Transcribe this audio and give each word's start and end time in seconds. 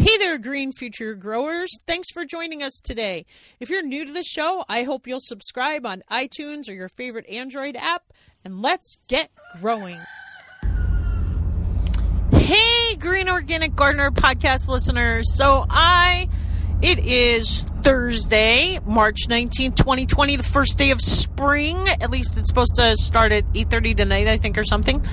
Hey 0.00 0.16
there, 0.16 0.38
Green 0.38 0.72
Future 0.72 1.14
Growers. 1.14 1.78
Thanks 1.86 2.10
for 2.10 2.24
joining 2.24 2.62
us 2.62 2.80
today. 2.82 3.26
If 3.60 3.68
you're 3.68 3.82
new 3.82 4.06
to 4.06 4.12
the 4.14 4.22
show, 4.22 4.64
I 4.66 4.84
hope 4.84 5.06
you'll 5.06 5.20
subscribe 5.20 5.84
on 5.84 6.02
iTunes 6.10 6.70
or 6.70 6.72
your 6.72 6.88
favorite 6.88 7.28
Android 7.28 7.76
app, 7.76 8.04
and 8.42 8.62
let's 8.62 8.96
get 9.08 9.30
growing. 9.60 10.00
Hey, 12.32 12.96
Green 12.96 13.28
Organic 13.28 13.76
Gardener 13.76 14.10
podcast 14.10 14.68
listeners. 14.68 15.36
So, 15.36 15.66
I, 15.68 16.30
it 16.80 17.00
is 17.00 17.66
Thursday, 17.82 18.78
March 18.86 19.28
19th, 19.28 19.76
2020, 19.76 20.36
the 20.36 20.42
first 20.42 20.78
day 20.78 20.92
of 20.92 21.00
spring. 21.02 21.88
At 21.88 22.10
least 22.10 22.38
it's 22.38 22.48
supposed 22.48 22.76
to 22.76 22.96
start 22.96 23.32
at 23.32 23.44
8.30 23.52 23.98
tonight, 23.98 24.28
I 24.28 24.38
think, 24.38 24.56
or 24.56 24.64
something. 24.64 25.04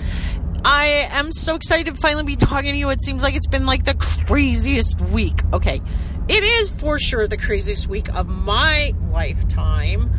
I 0.66 1.07
am 1.11 1.32
so 1.32 1.56
excited 1.56 1.93
to 1.93 2.02
finally 2.02 2.24
be 2.24 2.36
talking 2.36 2.74
to 2.74 2.78
you. 2.78 2.89
It 2.89 3.02
seems 3.02 3.24
like 3.24 3.36
it's 3.36 3.47
been 3.47 3.66
like 3.66 3.86
the 3.86 3.96
craziest 3.96 5.00
week. 5.02 5.42
Okay, 5.54 5.82
it 6.28 6.43
is 6.43 6.71
for 6.71 7.00
sure 7.00 7.28
the 7.28 7.38
craziest 7.38 7.88
week 7.88 8.14
of 8.14 8.28
my 8.28 8.93
lifetime. 9.11 10.11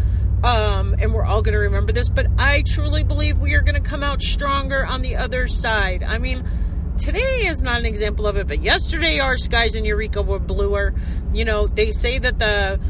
Um, 0.42 0.94
and 1.00 1.12
we're 1.12 1.24
all 1.24 1.42
going 1.42 1.54
to 1.54 1.60
remember 1.60 1.92
this, 1.92 2.08
but 2.08 2.26
I 2.38 2.62
truly 2.62 3.02
believe 3.02 3.38
we 3.38 3.54
are 3.54 3.60
going 3.60 3.74
to 3.74 3.88
come 3.88 4.04
out 4.04 4.22
stronger 4.22 4.86
on 4.86 5.02
the 5.02 5.16
other 5.16 5.48
side. 5.48 6.04
I 6.04 6.18
mean, 6.18 6.48
today 6.96 7.46
is 7.46 7.62
not 7.62 7.80
an 7.80 7.86
example 7.86 8.26
of 8.26 8.36
it, 8.36 8.46
but 8.46 8.62
yesterday 8.62 9.18
our 9.18 9.36
skies 9.36 9.74
in 9.74 9.84
Eureka 9.84 10.22
were 10.22 10.38
bluer. 10.38 10.94
You 11.32 11.44
know, 11.44 11.66
they 11.66 11.90
say 11.90 12.18
that 12.18 12.38
the, 12.38 12.80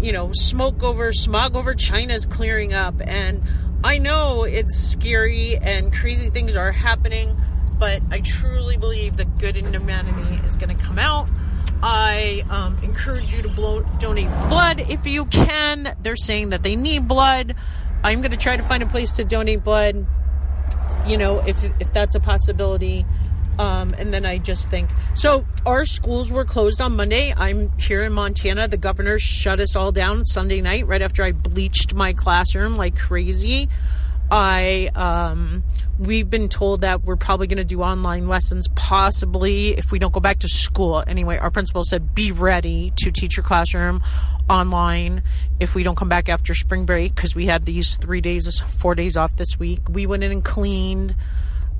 you 0.00 0.10
know, 0.10 0.30
smoke 0.32 0.82
over, 0.82 1.12
smog 1.12 1.54
over 1.54 1.74
China 1.74 2.12
is 2.12 2.26
clearing 2.26 2.74
up, 2.74 3.00
and 3.00 3.42
I 3.86 3.98
know 3.98 4.42
it's 4.42 4.76
scary 4.76 5.56
and 5.58 5.92
crazy 5.92 6.28
things 6.28 6.56
are 6.56 6.72
happening, 6.72 7.40
but 7.78 8.02
I 8.10 8.18
truly 8.18 8.76
believe 8.76 9.16
that 9.18 9.38
good 9.38 9.56
in 9.56 9.72
humanity 9.72 10.44
is 10.44 10.56
going 10.56 10.76
to 10.76 10.82
come 10.82 10.98
out. 10.98 11.28
I 11.84 12.42
um, 12.50 12.76
encourage 12.82 13.32
you 13.32 13.42
to 13.42 13.48
blow, 13.48 13.82
donate 14.00 14.28
blood 14.48 14.80
if 14.80 15.06
you 15.06 15.24
can. 15.26 15.96
They're 16.02 16.16
saying 16.16 16.50
that 16.50 16.64
they 16.64 16.74
need 16.74 17.06
blood. 17.06 17.54
I'm 18.02 18.22
going 18.22 18.32
to 18.32 18.36
try 18.36 18.56
to 18.56 18.62
find 18.64 18.82
a 18.82 18.86
place 18.86 19.12
to 19.12 19.24
donate 19.24 19.62
blood. 19.62 20.04
You 21.06 21.16
know, 21.16 21.38
if 21.46 21.62
if 21.78 21.92
that's 21.92 22.16
a 22.16 22.20
possibility. 22.20 23.06
Um, 23.58 23.94
and 23.94 24.12
then 24.12 24.26
I 24.26 24.38
just 24.38 24.70
think 24.70 24.90
so. 25.14 25.46
Our 25.64 25.84
schools 25.84 26.30
were 26.30 26.44
closed 26.44 26.80
on 26.80 26.96
Monday. 26.96 27.32
I'm 27.34 27.70
here 27.78 28.02
in 28.02 28.12
Montana. 28.12 28.68
The 28.68 28.76
governor 28.76 29.18
shut 29.18 29.60
us 29.60 29.76
all 29.76 29.92
down 29.92 30.24
Sunday 30.24 30.60
night 30.60 30.86
right 30.86 31.02
after 31.02 31.22
I 31.22 31.32
bleached 31.32 31.94
my 31.94 32.12
classroom 32.12 32.76
like 32.76 32.98
crazy. 32.98 33.68
I 34.30 34.90
um, 34.96 35.62
we've 35.98 36.28
been 36.28 36.48
told 36.48 36.80
that 36.80 37.04
we're 37.04 37.16
probably 37.16 37.46
going 37.46 37.58
to 37.58 37.64
do 37.64 37.82
online 37.82 38.28
lessons, 38.28 38.66
possibly 38.74 39.68
if 39.68 39.92
we 39.92 39.98
don't 39.98 40.12
go 40.12 40.20
back 40.20 40.40
to 40.40 40.48
school. 40.48 41.02
Anyway, 41.06 41.38
our 41.38 41.50
principal 41.50 41.84
said 41.84 42.14
be 42.14 42.32
ready 42.32 42.92
to 42.96 43.12
teach 43.12 43.36
your 43.36 43.44
classroom 43.44 44.02
online 44.50 45.22
if 45.60 45.74
we 45.74 45.82
don't 45.82 45.96
come 45.96 46.08
back 46.08 46.28
after 46.28 46.54
spring 46.54 46.86
break 46.86 47.14
because 47.14 47.34
we 47.34 47.46
had 47.46 47.66
these 47.66 47.96
three 47.96 48.20
days, 48.20 48.60
four 48.60 48.94
days 48.94 49.16
off 49.16 49.36
this 49.36 49.58
week. 49.58 49.88
We 49.88 50.06
went 50.06 50.24
in 50.24 50.32
and 50.32 50.44
cleaned. 50.44 51.14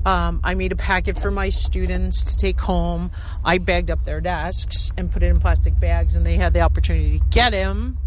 Um, 0.07 0.39
I 0.41 0.55
made 0.55 0.71
a 0.71 0.77
packet 0.77 1.19
for 1.19 1.31
my 1.31 1.49
students 1.49 2.23
to 2.23 2.37
take 2.37 2.61
home. 2.61 3.11
I 3.43 3.57
bagged 3.57 3.91
up 3.91 4.05
their 4.05 4.21
desks 4.21 4.93
and 4.95 5.11
put 5.11 5.21
it 5.21 5.25
in 5.25 5.41
plastic 5.41 5.77
bags, 5.81 6.15
and 6.15 6.25
they 6.25 6.37
had 6.37 6.53
the 6.53 6.61
opportunity 6.61 7.19
to 7.19 7.25
get 7.25 7.49
them. 7.49 7.97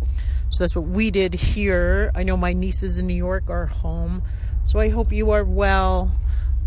So 0.48 0.64
that's 0.64 0.74
what 0.74 0.86
we 0.86 1.10
did 1.10 1.34
here. 1.34 2.10
I 2.14 2.22
know 2.22 2.38
my 2.38 2.54
nieces 2.54 2.96
in 2.98 3.06
New 3.06 3.12
York 3.12 3.50
are 3.50 3.66
home, 3.66 4.22
so 4.64 4.78
I 4.80 4.88
hope 4.88 5.12
you 5.12 5.32
are 5.32 5.44
well. 5.44 6.10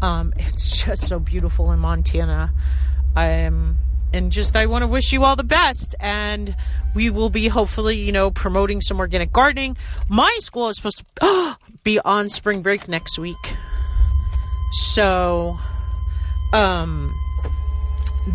Um, 0.04 0.36
it's 0.38 0.86
just 0.86 1.08
so 1.08 1.18
beautiful 1.18 1.72
in 1.72 1.80
Montana. 1.80 2.52
Um, 3.16 3.78
and 4.14 4.32
just 4.32 4.56
I 4.56 4.68
want 4.68 4.84
to 4.84 4.88
wish 4.88 5.12
you 5.14 5.24
all 5.24 5.36
the 5.36 5.44
best. 5.44 5.96
And 6.00 6.56
we 6.94 7.10
will 7.10 7.32
be 7.32 7.48
hopefully, 7.48 8.00
you 8.00 8.12
know, 8.12 8.30
promoting 8.30 8.82
some 8.82 9.00
organic 9.00 9.34
gardening. 9.34 9.78
My 10.08 10.38
school 10.42 10.70
is 10.70 10.76
supposed 10.76 11.04
to 11.16 11.58
be 11.84 12.00
on 12.02 12.30
spring 12.30 12.62
break 12.62 12.88
next 12.88 13.18
week. 13.18 13.56
So, 14.74 15.60
um, 16.52 17.14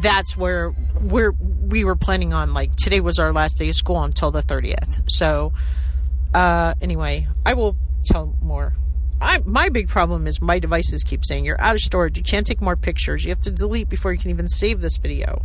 that's 0.01 0.37
where 0.37 0.73
we're 1.01 1.33
we 1.33 1.85
were 1.85 1.97
planning 1.97 2.33
on 2.33 2.55
like 2.55 2.77
today 2.77 3.01
was 3.01 3.19
our 3.19 3.33
last 3.33 3.59
day 3.59 3.69
of 3.69 3.75
school 3.75 4.03
until 4.03 4.31
the 4.31 4.43
30th. 4.43 5.11
So, 5.11 5.53
uh, 6.35 6.75
anyway, 6.81 7.27
I 7.45 7.55
will 7.55 7.77
tell 8.05 8.37
more. 8.41 8.75
I, 9.21 9.39
my 9.45 9.69
big 9.69 9.89
problem 9.89 10.29
is 10.29 10.41
my 10.41 10.61
devices 10.61 11.03
keep 11.03 11.25
saying 11.25 11.45
you're 11.45 11.61
out 11.61 11.75
of 11.75 11.81
storage. 11.81 12.17
You 12.17 12.23
can't 12.23 12.47
take 12.47 12.61
more 12.61 12.77
pictures. 12.77 13.25
You 13.25 13.31
have 13.31 13.41
to 13.41 13.51
delete 13.51 13.89
before 13.89 14.13
you 14.13 14.19
can 14.19 14.31
even 14.31 14.49
save 14.49 14.81
this 14.81 14.97
video. 14.97 15.43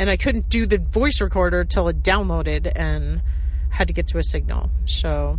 And 0.00 0.10
I 0.10 0.16
couldn't 0.16 0.48
do 0.48 0.66
the 0.66 0.78
voice 0.78 1.20
recorder 1.20 1.62
till 1.62 1.88
it 1.88 2.02
downloaded 2.02 2.72
and 2.74 3.22
had 3.70 3.88
to 3.88 3.94
get 3.94 4.08
to 4.08 4.18
a 4.18 4.24
signal. 4.24 4.70
So 4.86 5.38